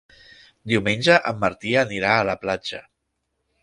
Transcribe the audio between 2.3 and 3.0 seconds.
la platja.